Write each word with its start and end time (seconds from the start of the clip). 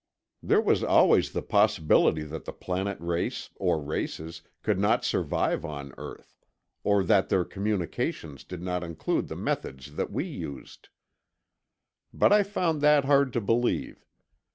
There 0.41 0.61
was 0.61 0.83
always 0.83 1.31
the 1.31 1.43
possibility 1.43 2.23
that 2.23 2.45
the 2.45 2.51
planet 2.53 2.97
race 2.99 3.51
or 3.57 3.79
races 3.79 4.41
could 4.63 4.79
not 4.79 5.05
survive 5.05 5.63
on 5.63 5.93
earth, 5.95 6.43
or 6.83 7.03
that 7.03 7.29
their 7.29 7.45
communications 7.45 8.43
did 8.43 8.63
not 8.63 8.83
include 8.83 9.27
the 9.27 9.35
methods 9.35 9.95
that 9.97 10.11
we 10.11 10.25
used. 10.25 10.89
But 12.11 12.33
I 12.33 12.41
found 12.41 12.81
that 12.81 13.05
hard 13.05 13.31
to 13.33 13.41
believe. 13.41 14.03